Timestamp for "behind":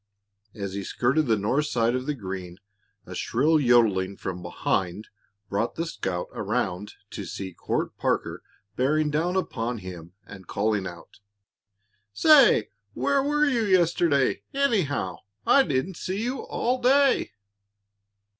4.41-5.09